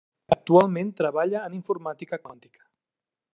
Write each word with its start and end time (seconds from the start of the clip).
Actualment 0.35 0.89
treballa 1.01 1.43
en 1.49 1.59
informàtica 1.59 2.19
quàntica. 2.25 2.67